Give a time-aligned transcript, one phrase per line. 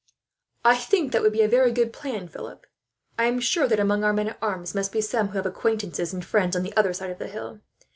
[0.65, 2.65] "I think that would be a very good plan, Philip.
[3.19, 6.11] I am sure that among our men at arms must be some who have acquaintances
[6.11, 7.59] and friends on the other side of the hill.